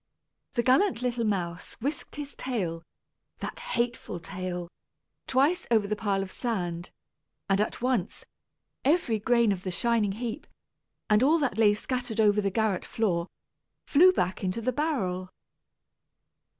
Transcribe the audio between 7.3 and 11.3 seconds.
and at once, every grain of the shining heap, and